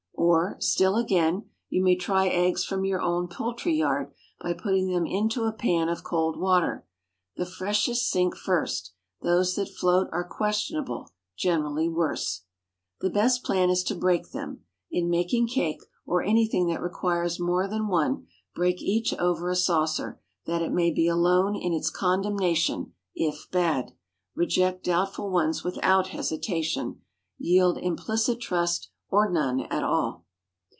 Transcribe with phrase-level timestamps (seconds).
[0.23, 5.05] Or, still again, you may try eggs from your own poultry yard by putting them
[5.05, 6.85] into a pan of cold water.
[7.37, 8.93] The freshest sink first.
[9.21, 12.43] Those that float are questionable—generally worse.
[13.01, 14.63] The best plan is to break them.
[14.91, 20.21] In making cake, or anything that requires more than one, break each over a saucer,
[20.45, 23.91] that it may be alone in its condemnation, if bad.
[24.35, 27.01] Reject doubtful ones without hesitation.
[27.39, 30.23] Yield implicit trust, or none at all.